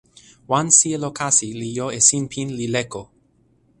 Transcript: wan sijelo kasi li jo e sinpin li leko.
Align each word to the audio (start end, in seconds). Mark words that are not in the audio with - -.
wan 0.49 0.67
sijelo 0.77 1.09
kasi 1.19 1.47
li 1.59 1.69
jo 1.77 1.85
e 1.97 1.99
sinpin 2.07 2.49
li 2.57 2.65
leko. 2.75 3.01